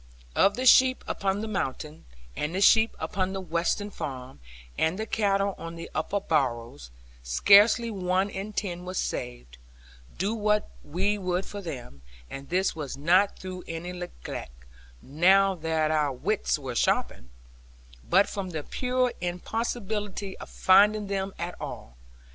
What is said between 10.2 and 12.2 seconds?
what we would for them,